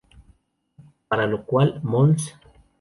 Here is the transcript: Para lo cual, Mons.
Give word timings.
Para 1.07 1.27
lo 1.27 1.45
cual, 1.45 1.79
Mons. 1.83 2.35